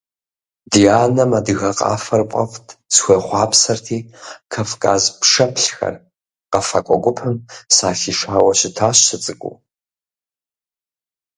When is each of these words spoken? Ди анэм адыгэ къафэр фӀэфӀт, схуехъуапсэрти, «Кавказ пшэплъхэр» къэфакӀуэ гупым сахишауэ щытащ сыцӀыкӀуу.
Ди 0.71 0.81
анэм 1.03 1.31
адыгэ 1.37 1.71
къафэр 1.77 2.21
фӀэфӀт, 2.29 2.67
схуехъуапсэрти, 2.95 3.97
«Кавказ 4.51 5.03
пшэплъхэр» 5.19 5.95
къэфакӀуэ 6.51 6.97
гупым 7.03 7.33
сахишауэ 7.75 8.53
щытащ 8.59 8.97
сыцӀыкӀуу. 9.07 9.55